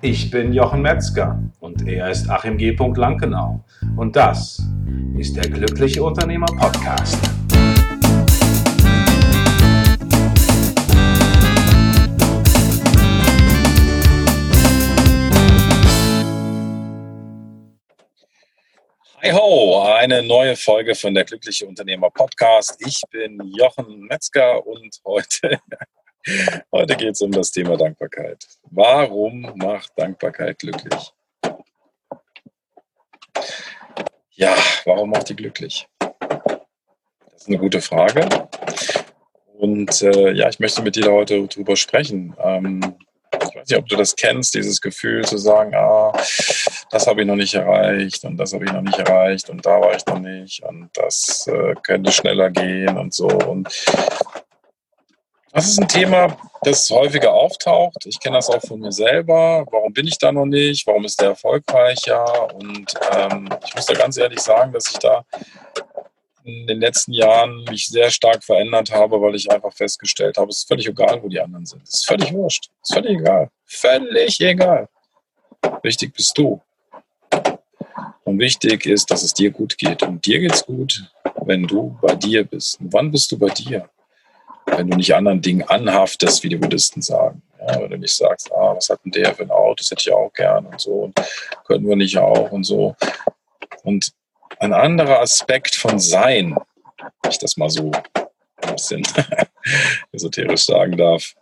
Ich 0.00 0.30
bin 0.30 0.52
Jochen 0.52 0.80
Metzger 0.80 1.42
und 1.58 1.88
er 1.88 2.08
ist 2.08 2.30
Achim 2.30 2.56
G. 2.56 2.70
Lankenau. 2.70 3.64
Und 3.96 4.14
das 4.14 4.62
ist 5.18 5.34
der 5.34 5.50
Glückliche 5.50 6.04
Unternehmer 6.04 6.46
Podcast. 6.46 7.18
Hi 19.20 19.32
ho, 19.32 19.82
eine 19.82 20.22
neue 20.22 20.54
Folge 20.54 20.94
von 20.94 21.12
der 21.12 21.24
Glückliche 21.24 21.66
Unternehmer 21.66 22.10
Podcast. 22.10 22.76
Ich 22.86 23.02
bin 23.10 23.40
Jochen 23.52 24.02
Metzger 24.02 24.64
und 24.64 24.96
heute 25.04 25.58
Heute 26.88 27.04
geht 27.04 27.14
es 27.16 27.20
um 27.20 27.30
das 27.32 27.50
Thema 27.50 27.76
Dankbarkeit. 27.76 28.46
Warum 28.70 29.42
macht 29.56 29.92
Dankbarkeit 29.96 30.58
glücklich? 30.58 31.12
Ja, 34.30 34.56
warum 34.86 35.10
macht 35.10 35.28
die 35.28 35.36
glücklich? 35.36 35.86
Das 35.98 37.42
ist 37.42 37.48
eine 37.48 37.58
gute 37.58 37.82
Frage. 37.82 38.26
Und 39.58 40.00
äh, 40.00 40.32
ja, 40.32 40.48
ich 40.48 40.60
möchte 40.60 40.80
mit 40.80 40.96
dir 40.96 41.12
heute 41.12 41.46
drüber 41.48 41.76
sprechen. 41.76 42.34
Ähm, 42.42 42.80
ich 43.34 43.54
weiß 43.54 43.68
nicht, 43.68 43.78
ob 43.78 43.86
du 43.86 43.96
das 43.96 44.16
kennst, 44.16 44.54
dieses 44.54 44.80
Gefühl 44.80 45.26
zu 45.26 45.36
sagen, 45.36 45.74
ah, 45.74 46.12
das 46.90 47.06
habe 47.06 47.20
ich 47.20 47.26
noch 47.26 47.36
nicht 47.36 47.52
erreicht 47.52 48.24
und 48.24 48.38
das 48.38 48.54
habe 48.54 48.64
ich 48.64 48.72
noch 48.72 48.80
nicht 48.80 48.98
erreicht 48.98 49.50
und 49.50 49.66
da 49.66 49.78
war 49.78 49.94
ich 49.94 50.06
noch 50.06 50.20
nicht 50.20 50.62
und 50.62 50.88
das 50.94 51.46
äh, 51.48 51.74
könnte 51.82 52.12
schneller 52.12 52.48
gehen 52.48 52.96
und 52.96 53.12
so. 53.12 53.26
Und 53.26 53.68
das 55.52 55.68
ist 55.68 55.80
ein 55.80 55.88
Thema, 55.88 56.36
das 56.62 56.90
häufiger 56.90 57.32
auftaucht. 57.32 58.04
Ich 58.06 58.20
kenne 58.20 58.36
das 58.36 58.50
auch 58.50 58.60
von 58.60 58.80
mir 58.80 58.92
selber. 58.92 59.64
Warum 59.70 59.92
bin 59.92 60.06
ich 60.06 60.18
da 60.18 60.30
noch 60.30 60.46
nicht? 60.46 60.86
Warum 60.86 61.04
ist 61.04 61.20
der 61.20 61.30
erfolgreicher? 61.30 62.54
Und 62.54 62.94
ähm, 63.12 63.48
ich 63.66 63.74
muss 63.74 63.86
da 63.86 63.94
ganz 63.94 64.16
ehrlich 64.16 64.40
sagen, 64.40 64.72
dass 64.72 64.88
ich 64.90 64.98
da 64.98 65.24
in 66.44 66.66
den 66.66 66.80
letzten 66.80 67.12
Jahren 67.12 67.64
mich 67.64 67.86
sehr 67.86 68.10
stark 68.10 68.42
verändert 68.42 68.90
habe, 68.90 69.20
weil 69.20 69.34
ich 69.34 69.50
einfach 69.50 69.72
festgestellt 69.72 70.38
habe, 70.38 70.48
es 70.50 70.58
ist 70.58 70.68
völlig 70.68 70.86
egal, 70.86 71.22
wo 71.22 71.28
die 71.28 71.40
anderen 71.40 71.66
sind. 71.66 71.82
Es 71.82 71.94
ist 71.94 72.06
völlig 72.06 72.32
wurscht. 72.32 72.70
Es 72.82 72.90
ist 72.90 72.94
völlig 72.94 73.20
egal. 73.20 73.50
Völlig 73.66 74.40
egal. 74.40 74.88
Wichtig 75.82 76.14
bist 76.14 76.36
du. 76.38 76.60
Und 78.24 78.38
wichtig 78.38 78.86
ist, 78.86 79.10
dass 79.10 79.22
es 79.22 79.34
dir 79.34 79.50
gut 79.50 79.76
geht. 79.78 80.02
Und 80.02 80.24
dir 80.24 80.38
geht 80.38 80.52
es 80.52 80.64
gut, 80.64 81.10
wenn 81.42 81.66
du 81.66 81.98
bei 82.00 82.14
dir 82.14 82.44
bist. 82.44 82.80
Und 82.80 82.92
wann 82.92 83.10
bist 83.10 83.30
du 83.32 83.38
bei 83.38 83.48
dir? 83.48 83.88
Wenn 84.76 84.88
du 84.88 84.96
nicht 84.96 85.14
anderen 85.14 85.42
Dingen 85.42 85.62
anhaftest, 85.62 86.42
wie 86.42 86.48
die 86.48 86.56
Buddhisten 86.56 87.02
sagen. 87.02 87.42
Ja, 87.60 87.80
wenn 87.80 87.90
du 87.90 87.98
nicht 87.98 88.14
sagst, 88.14 88.52
ah, 88.52 88.74
was 88.74 88.88
hat 88.88 89.00
denn 89.04 89.12
der 89.12 89.34
für 89.34 89.42
ein 89.42 89.50
Auto, 89.50 89.74
das 89.78 89.90
hätte 89.90 90.02
ich 90.06 90.12
auch 90.12 90.32
gern 90.32 90.66
und 90.66 90.80
so, 90.80 91.04
und 91.04 91.14
können 91.64 91.88
wir 91.88 91.96
nicht 91.96 92.16
auch 92.18 92.50
und 92.52 92.64
so. 92.64 92.94
Und 93.82 94.12
ein 94.60 94.72
anderer 94.72 95.20
Aspekt 95.20 95.74
von 95.74 95.98
Sein, 95.98 96.56
wenn 97.22 97.30
ich 97.30 97.38
das 97.38 97.56
mal 97.56 97.70
so 97.70 97.90
ein 98.62 98.72
bisschen 98.72 99.02
esoterisch 100.12 100.64
sagen 100.64 100.96
darf, 100.96 101.34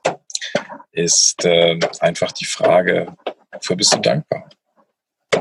ist 0.92 1.44
äh, 1.44 1.78
einfach 2.00 2.32
die 2.32 2.44
Frage, 2.44 3.14
wofür 3.52 3.76
bist 3.76 3.94
du 3.94 3.98
dankbar? 3.98 4.48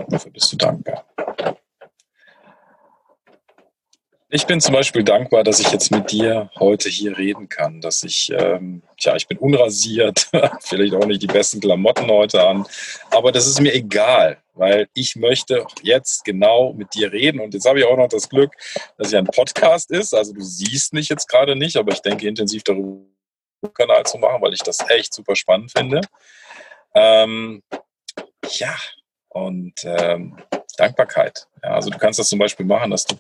Wofür 0.08 0.32
bist 0.32 0.52
du 0.52 0.58
dankbar? 0.58 1.06
Ich 4.36 4.48
bin 4.48 4.60
zum 4.60 4.74
Beispiel 4.74 5.02
dankbar, 5.02 5.46
dass 5.46 5.62
ich 5.62 5.72
jetzt 5.72 5.92
mit 5.92 6.12
dir 6.12 6.50
heute 6.60 6.90
hier 6.90 7.18
reden 7.18 7.48
kann, 7.48 7.80
dass 7.80 8.04
ich, 8.04 8.30
ähm, 8.38 8.84
tja, 8.98 9.16
ich 9.16 9.30
bin 9.30 9.38
unrasiert, 9.38 10.30
vielleicht 10.60 10.94
auch 10.94 11.06
nicht 11.06 11.22
die 11.22 11.28
besten 11.28 11.62
Klamotten 11.62 12.12
heute 12.12 12.46
an, 12.46 12.66
aber 13.12 13.32
das 13.32 13.48
ist 13.48 13.62
mir 13.62 13.74
egal, 13.74 14.38
weil 14.54 14.90
ich 14.94 15.16
möchte 15.16 15.66
jetzt 15.84 16.26
genau 16.26 16.74
mit 16.74 16.94
dir 16.96 17.14
reden 17.14 17.40
und 17.40 17.54
jetzt 17.54 17.66
habe 17.66 17.80
ich 17.80 17.86
auch 17.86 17.96
noch 17.96 18.10
das 18.10 18.28
Glück, 18.28 18.52
dass 18.98 19.14
ja 19.14 19.20
ein 19.20 19.26
Podcast 19.26 19.90
ist, 19.90 20.14
also 20.14 20.34
du 20.34 20.42
siehst 20.42 20.92
mich 20.92 21.08
jetzt 21.08 21.30
gerade 21.30 21.56
nicht, 21.56 21.78
aber 21.78 21.94
ich 21.94 22.02
denke 22.02 22.28
intensiv 22.28 22.62
darüber, 22.66 23.06
Kanal 23.74 24.06
zu 24.06 24.18
machen, 24.18 24.42
weil 24.42 24.54
ich 24.54 24.64
das 24.64 24.80
echt 24.90 25.14
super 25.14 25.38
spannend 25.38 25.72
finde. 25.72 26.02
Ähm, 26.94 27.64
ja, 28.50 28.76
und 29.30 29.76
ähm, 29.86 30.38
Dankbarkeit. 30.78 31.48
Ja, 31.64 31.72
also 31.72 31.90
du 31.90 31.98
kannst 31.98 32.20
das 32.20 32.28
zum 32.28 32.40
Beispiel 32.40 32.66
machen, 32.66 32.92
dass 32.92 33.06
du 33.06 33.16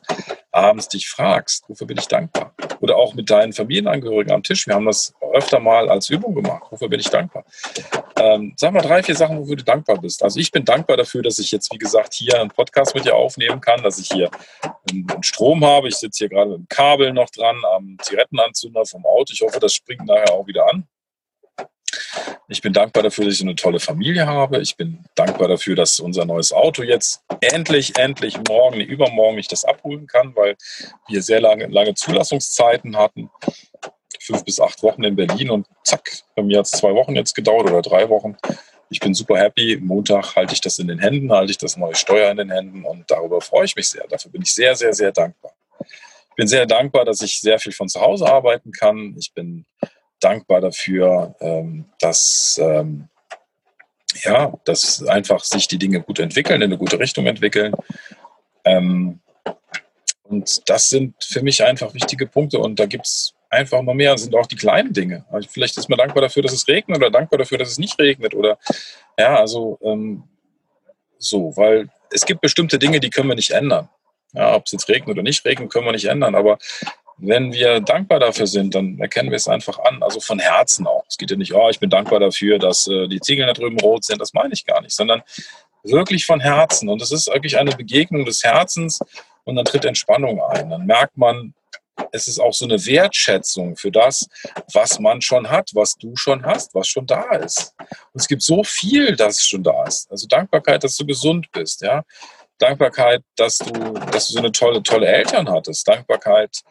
abends 0.55 0.87
dich 0.87 1.09
fragst, 1.09 1.65
wofür 1.67 1.85
bin 1.85 1.97
ich 1.97 2.07
dankbar? 2.07 2.53
Oder 2.79 2.95
auch 2.95 3.13
mit 3.13 3.29
deinen 3.29 3.53
Familienangehörigen 3.53 4.33
am 4.33 4.43
Tisch. 4.43 4.67
Wir 4.67 4.75
haben 4.75 4.85
das 4.85 5.13
öfter 5.33 5.59
mal 5.59 5.89
als 5.89 6.09
Übung 6.09 6.33
gemacht. 6.33 6.63
Wofür 6.69 6.87
bin 6.87 6.99
ich 6.99 7.09
dankbar? 7.09 7.43
Ähm, 8.17 8.53
sag 8.55 8.73
mal 8.73 8.81
drei, 8.81 9.03
vier 9.03 9.15
Sachen, 9.15 9.39
wofür 9.39 9.57
du 9.57 9.63
dankbar 9.63 9.97
bist. 9.99 10.23
Also 10.23 10.39
ich 10.39 10.51
bin 10.51 10.63
dankbar 10.63 10.97
dafür, 10.97 11.21
dass 11.21 11.39
ich 11.39 11.51
jetzt, 11.51 11.73
wie 11.73 11.77
gesagt, 11.77 12.13
hier 12.13 12.39
einen 12.39 12.49
Podcast 12.49 12.95
mit 12.95 13.05
dir 13.05 13.15
aufnehmen 13.15 13.59
kann, 13.59 13.83
dass 13.83 13.99
ich 13.99 14.07
hier 14.07 14.31
einen 14.89 15.23
Strom 15.23 15.65
habe. 15.65 15.89
Ich 15.89 15.95
sitze 15.95 16.19
hier 16.19 16.29
gerade 16.29 16.51
mit 16.51 16.59
dem 16.59 16.69
Kabel 16.69 17.11
noch 17.11 17.29
dran 17.29 17.61
am 17.75 17.97
Zigarettenanzünder 18.01 18.85
vom 18.85 19.05
Auto. 19.05 19.33
Ich 19.33 19.41
hoffe, 19.41 19.59
das 19.59 19.73
springt 19.73 20.05
nachher 20.05 20.33
auch 20.33 20.47
wieder 20.47 20.69
an. 20.69 20.87
Ich 22.47 22.61
bin 22.61 22.73
dankbar 22.73 23.01
dafür, 23.01 23.25
dass 23.25 23.35
ich 23.35 23.41
eine 23.41 23.55
tolle 23.55 23.79
Familie 23.79 24.27
habe. 24.27 24.59
Ich 24.61 24.77
bin 24.77 25.03
dankbar 25.15 25.47
dafür, 25.47 25.75
dass 25.75 25.99
unser 25.99 26.25
neues 26.25 26.53
Auto 26.53 26.83
jetzt 26.83 27.23
endlich, 27.41 27.97
endlich 27.97 28.37
morgen, 28.47 28.81
übermorgen 28.81 29.39
ich 29.39 29.47
das 29.47 29.65
abholen 29.65 30.05
kann, 30.05 30.35
weil 30.35 30.55
wir 31.07 31.23
sehr 31.23 31.41
lange, 31.41 31.65
lange 31.67 31.95
Zulassungszeiten 31.95 32.97
hatten. 32.97 33.29
Fünf 34.19 34.45
bis 34.45 34.59
acht 34.59 34.81
Wochen 34.83 35.03
in 35.03 35.15
Berlin 35.15 35.49
und 35.49 35.67
zack, 35.83 36.11
bei 36.35 36.43
mir 36.43 36.59
hat 36.59 36.65
es 36.65 36.71
zwei 36.71 36.93
Wochen 36.93 37.15
jetzt 37.15 37.33
gedauert 37.33 37.69
oder 37.69 37.81
drei 37.81 38.09
Wochen. 38.09 38.37
Ich 38.89 38.99
bin 38.99 39.15
super 39.15 39.37
happy. 39.37 39.79
Montag 39.81 40.35
halte 40.35 40.53
ich 40.53 40.61
das 40.61 40.77
in 40.77 40.87
den 40.87 40.99
Händen, 40.99 41.31
halte 41.31 41.51
ich 41.51 41.57
das 41.57 41.77
neue 41.77 41.95
Steuer 41.95 42.29
in 42.29 42.37
den 42.37 42.51
Händen 42.51 42.85
und 42.85 43.09
darüber 43.09 43.41
freue 43.41 43.65
ich 43.65 43.75
mich 43.75 43.89
sehr. 43.89 44.05
Dafür 44.07 44.31
bin 44.31 44.43
ich 44.43 44.53
sehr, 44.53 44.75
sehr, 44.75 44.93
sehr 44.93 45.11
dankbar. 45.11 45.51
Ich 45.81 46.35
bin 46.35 46.47
sehr 46.47 46.65
dankbar, 46.65 47.05
dass 47.05 47.21
ich 47.21 47.39
sehr 47.39 47.57
viel 47.59 47.71
von 47.71 47.89
zu 47.89 48.01
Hause 48.01 48.27
arbeiten 48.27 48.71
kann. 48.71 49.15
Ich 49.17 49.33
bin 49.33 49.65
dankbar 50.25 50.59
dafür, 50.59 51.35
ähm, 51.39 51.85
dass, 51.99 52.59
ähm, 52.61 53.07
ja, 54.23 54.51
dass 54.65 55.05
einfach 55.05 55.43
sich 55.43 55.67
die 55.67 55.77
Dinge 55.77 56.01
gut 56.01 56.19
entwickeln, 56.19 56.61
in 56.61 56.69
eine 56.69 56.77
gute 56.77 56.99
Richtung 56.99 57.27
entwickeln. 57.27 57.73
Ähm, 58.63 59.19
und 60.23 60.67
das 60.67 60.89
sind 60.89 61.15
für 61.23 61.43
mich 61.43 61.63
einfach 61.63 61.93
wichtige 61.93 62.25
Punkte. 62.25 62.57
Und 62.59 62.79
da 62.79 62.87
gibt 62.87 63.05
es 63.05 63.35
einfach 63.49 63.83
noch 63.83 63.93
mehr, 63.93 64.13
das 64.13 64.23
sind 64.23 64.35
auch 64.35 64.47
die 64.47 64.55
kleinen 64.55 64.93
Dinge. 64.93 65.25
Also 65.31 65.47
vielleicht 65.51 65.77
ist 65.77 65.89
man 65.89 65.99
dankbar 65.99 66.21
dafür, 66.21 66.41
dass 66.41 66.53
es 66.53 66.67
regnet 66.67 66.97
oder 66.97 67.11
dankbar 67.11 67.37
dafür, 67.37 67.59
dass 67.59 67.69
es 67.69 67.77
nicht 67.77 67.99
regnet. 67.99 68.33
Oder 68.33 68.57
ja, 69.19 69.37
also 69.37 69.77
ähm, 69.83 70.23
so, 71.19 71.55
weil 71.55 71.89
es 72.11 72.25
gibt 72.25 72.41
bestimmte 72.41 72.79
Dinge, 72.79 72.99
die 72.99 73.11
können 73.11 73.29
wir 73.29 73.35
nicht 73.35 73.51
ändern. 73.51 73.89
Ja, 74.33 74.55
ob 74.55 74.65
es 74.65 74.71
jetzt 74.71 74.89
regnet 74.89 75.09
oder 75.09 75.23
nicht 75.23 75.45
regnet, 75.45 75.71
können 75.71 75.85
wir 75.85 75.91
nicht 75.91 76.05
ändern. 76.05 76.33
Aber 76.33 76.57
wenn 77.17 77.53
wir 77.53 77.79
dankbar 77.79 78.19
dafür 78.19 78.47
sind, 78.47 78.75
dann 78.75 78.99
erkennen 78.99 79.29
wir 79.29 79.37
es 79.37 79.47
einfach 79.47 79.79
an. 79.79 80.03
Also 80.03 80.19
von 80.19 80.39
Herzen 80.39 80.85
auch. 80.85 81.05
Es 81.07 81.17
geht 81.17 81.31
ja 81.31 81.37
nicht, 81.37 81.53
oh, 81.53 81.69
ich 81.69 81.79
bin 81.79 81.89
dankbar 81.89 82.19
dafür, 82.19 82.59
dass 82.59 82.87
äh, 82.87 83.07
die 83.07 83.21
Ziegeln 83.21 83.47
da 83.47 83.53
drüben 83.53 83.79
rot 83.79 84.03
sind. 84.03 84.19
Das 84.19 84.33
meine 84.33 84.53
ich 84.53 84.65
gar 84.65 84.81
nicht, 84.81 84.95
sondern 84.95 85.23
wirklich 85.83 86.25
von 86.25 86.39
Herzen. 86.39 86.89
Und 86.89 87.01
es 87.01 87.11
ist 87.11 87.27
wirklich 87.27 87.57
eine 87.57 87.71
Begegnung 87.71 88.25
des 88.25 88.43
Herzens 88.43 88.99
und 89.43 89.55
dann 89.55 89.65
tritt 89.65 89.85
Entspannung 89.85 90.41
ein. 90.41 90.69
Dann 90.69 90.85
merkt 90.85 91.17
man, 91.17 91.53
es 92.11 92.27
ist 92.27 92.39
auch 92.39 92.53
so 92.53 92.65
eine 92.65 92.85
Wertschätzung 92.85 93.77
für 93.77 93.91
das, 93.91 94.27
was 94.73 94.99
man 94.99 95.21
schon 95.21 95.49
hat, 95.49 95.71
was 95.73 95.95
du 95.95 96.15
schon 96.15 96.45
hast, 96.45 96.75
was 96.75 96.87
schon 96.87 97.05
da 97.05 97.35
ist. 97.35 97.73
Und 97.79 98.21
es 98.21 98.27
gibt 98.27 98.41
so 98.41 98.63
viel, 98.63 99.15
das 99.15 99.41
schon 99.45 99.63
da 99.63 99.83
ist. 99.85 100.11
Also 100.11 100.27
Dankbarkeit, 100.27 100.83
dass 100.83 100.97
du 100.97 101.05
gesund 101.05 101.49
bist, 101.51 101.81
ja. 101.81 102.03
Dankbarkeit, 102.57 103.21
dass 103.35 103.57
du, 103.57 103.71
dass 104.11 104.27
du 104.27 104.33
so 104.33 104.39
eine 104.39 104.51
tolle, 104.51 104.81
tolle 104.81 105.07
Eltern 105.07 105.49
hattest. 105.49 105.87
Dankbarkeit, 105.87 106.61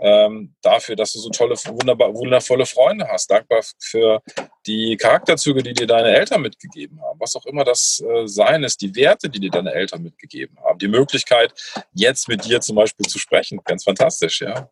ähm, 0.00 0.54
dafür, 0.62 0.96
dass 0.96 1.12
du 1.12 1.18
so 1.18 1.30
tolle, 1.30 1.54
wunderbar, 1.56 2.14
wundervolle 2.14 2.66
Freunde 2.66 3.06
hast. 3.08 3.30
Dankbar 3.30 3.60
für 3.78 4.22
die 4.66 4.96
Charakterzüge, 4.96 5.62
die 5.62 5.74
dir 5.74 5.86
deine 5.86 6.08
Eltern 6.08 6.42
mitgegeben 6.42 7.00
haben. 7.02 7.20
Was 7.20 7.36
auch 7.36 7.46
immer 7.46 7.64
das 7.64 8.02
äh, 8.02 8.26
sein 8.26 8.64
ist, 8.64 8.80
die 8.80 8.94
Werte, 8.94 9.28
die 9.28 9.40
dir 9.40 9.50
deine 9.50 9.72
Eltern 9.72 10.02
mitgegeben 10.02 10.58
haben. 10.64 10.78
Die 10.78 10.88
Möglichkeit, 10.88 11.52
jetzt 11.92 12.28
mit 12.28 12.44
dir 12.44 12.60
zum 12.60 12.76
Beispiel 12.76 13.06
zu 13.06 13.18
sprechen. 13.18 13.60
Ganz 13.64 13.84
fantastisch, 13.84 14.40
ja. 14.40 14.70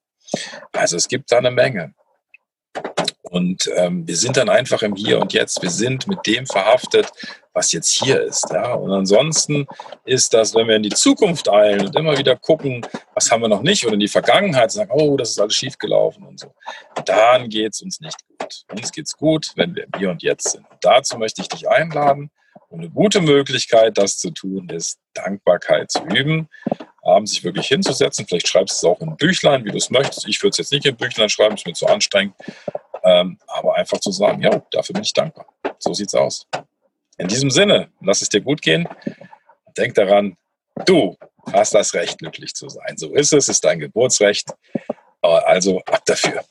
Also 0.73 0.97
es 0.97 1.09
gibt 1.09 1.31
da 1.31 1.39
eine 1.39 1.51
Menge. 1.51 1.95
Und 3.31 3.71
ähm, 3.77 4.07
wir 4.07 4.17
sind 4.17 4.37
dann 4.37 4.49
einfach 4.49 4.83
im 4.83 4.95
Hier 4.95 5.21
und 5.21 5.33
Jetzt. 5.33 5.63
Wir 5.63 5.71
sind 5.71 6.07
mit 6.07 6.27
dem 6.27 6.47
verhaftet, 6.47 7.11
was 7.53 7.73
jetzt 7.73 7.91
hier 7.91 8.23
ist. 8.23 8.49
Ja? 8.51 8.75
Und 8.75 8.91
ansonsten 8.91 9.67
ist 10.05 10.33
das, 10.33 10.55
wenn 10.55 10.69
wir 10.69 10.77
in 10.77 10.83
die 10.83 10.91
Zukunft 10.91 11.49
eilen 11.49 11.87
und 11.87 11.97
immer 11.97 12.17
wieder 12.17 12.37
gucken, 12.37 12.87
was 13.15 13.31
haben 13.31 13.43
wir 13.43 13.49
noch 13.49 13.63
nicht, 13.63 13.85
oder 13.85 13.95
in 13.95 14.01
die 14.01 14.09
Vergangenheit 14.09 14.71
sagen, 14.71 14.91
oh, 14.93 15.17
das 15.17 15.31
ist 15.31 15.41
alles 15.41 15.55
schiefgelaufen 15.55 16.25
und 16.25 16.41
so, 16.41 16.55
dann 17.05 17.49
geht 17.49 17.75
es 17.75 17.83
uns 17.83 18.01
nicht 18.01 18.17
gut. 18.29 18.65
Uns 18.73 18.93
geht 18.93 19.07
es 19.07 19.17
gut, 19.17 19.53
wenn 19.57 19.75
wir 19.75 19.85
im 19.85 19.91
Hier 19.99 20.11
und 20.11 20.23
Jetzt 20.23 20.53
sind. 20.53 20.65
Und 20.71 20.79
dazu 20.83 21.19
möchte 21.19 21.43
ich 21.43 21.49
dich 21.49 21.69
einladen. 21.69 22.31
Und 22.71 22.81
eine 22.81 22.91
gute 22.91 23.23
Möglichkeit, 23.23 23.97
das 23.97 24.19
zu 24.19 24.31
tun, 24.31 24.69
ist 24.69 24.99
Dankbarkeit 25.15 25.91
zu 25.91 26.03
üben 26.05 26.49
abends 27.09 27.33
sich 27.33 27.45
wirklich 27.45 27.67
hinzusetzen. 27.67 28.27
Vielleicht 28.27 28.49
schreibst 28.49 28.83
du 28.83 28.87
es 28.87 28.93
auch 28.93 29.01
in 29.01 29.09
ein 29.09 29.17
Büchlein, 29.17 29.65
wie 29.65 29.71
du 29.71 29.77
es 29.77 29.91
möchtest. 29.91 30.29
Ich 30.29 30.43
würde 30.43 30.51
es 30.51 30.59
jetzt 30.59 30.73
nicht 30.73 30.85
in 30.85 30.95
ein 30.95 30.97
Büchlein 30.97 31.29
schreiben, 31.29 31.55
ist 31.55 31.67
mir 31.67 31.73
zu 31.73 31.87
anstrengend. 31.87 32.35
Ähm, 33.09 33.39
aber 33.47 33.75
einfach 33.77 33.99
zu 34.01 34.11
sagen, 34.13 34.43
ja, 34.43 34.63
dafür 34.71 34.93
bin 34.93 35.03
ich 35.03 35.15
dankbar. 35.15 35.47
So 35.79 35.95
sieht's 35.95 36.15
aus. 36.15 36.47
In 37.17 37.27
diesem 37.27 37.51
Sinne, 37.51 37.89
lass 38.03 38.21
es 38.21 38.29
dir 38.29 38.43
gut 38.43 38.61
gehen. 38.61 38.87
Denk 39.79 39.95
daran, 39.95 40.37
du 40.85 41.17
hast 41.53 41.75
das 41.75 41.95
Recht, 41.95 42.19
glücklich 42.19 42.53
zu 42.55 42.69
sein. 42.69 42.99
So 42.99 43.15
ist 43.15 43.33
es, 43.33 43.49
ist 43.49 43.65
dein 43.65 43.79
Geburtsrecht. 43.79 44.53
Also 45.23 45.81
ab 45.87 46.03
dafür. 46.05 46.45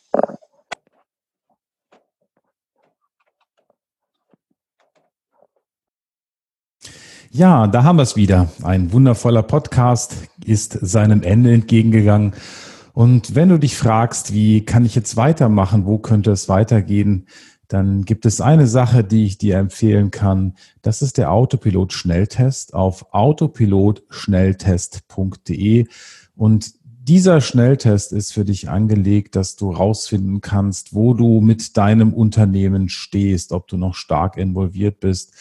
Ja, 7.30 7.68
da 7.68 7.84
haben 7.84 7.98
wir 7.98 8.04
es 8.04 8.16
wieder. 8.16 8.50
Ein 8.64 8.92
wundervoller 8.92 9.44
Podcast 9.44 10.16
ist 10.44 10.72
seinem 10.82 11.22
Ende 11.22 11.54
entgegengegangen. 11.54 12.34
Und 12.98 13.36
wenn 13.36 13.50
du 13.50 13.60
dich 13.60 13.78
fragst, 13.78 14.34
wie 14.34 14.66
kann 14.66 14.84
ich 14.84 14.96
jetzt 14.96 15.18
weitermachen, 15.18 15.86
wo 15.86 16.00
könnte 16.00 16.32
es 16.32 16.50
weitergehen, 16.50 17.28
dann 17.68 18.06
gibt 18.06 18.26
es 18.26 18.42
eine 18.42 18.66
Sache, 18.66 19.04
die 19.04 19.26
ich 19.26 19.38
dir 19.38 19.58
empfehlen 19.58 20.10
kann. 20.10 20.56
Das 20.82 21.04
ist 21.04 21.20
der 21.20 21.32
Autopilot-Schnelltest 21.32 22.74
auf 22.74 23.14
autopilotschnelltest.de. 23.14 25.86
Und 26.36 26.74
dieser 26.84 27.40
Schnelltest 27.40 28.14
ist 28.14 28.34
für 28.34 28.46
dich 28.46 28.68
angelegt, 28.68 29.36
dass 29.36 29.56
du 29.56 29.70
rausfinden 29.70 30.42
kannst, 30.42 30.96
wo 30.96 31.14
du 31.14 31.40
mit 31.40 31.78
deinem 31.78 32.16
Unternehmen 32.16 32.90
stehst, 32.90 33.52
ob 33.52 33.68
du 33.68 33.78
noch 33.78 33.94
stark 33.94 34.38
involviert 34.38 35.02
bist 35.02 35.36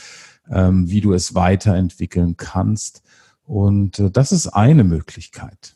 ähm, 0.50 0.90
wie 0.90 1.00
du 1.00 1.14
es 1.14 1.34
weiterentwickeln 1.34 2.36
kannst. 2.36 3.02
Und 3.44 3.98
äh, 3.98 4.10
das 4.10 4.32
ist 4.32 4.48
eine 4.48 4.84
Möglichkeit. 4.84 5.75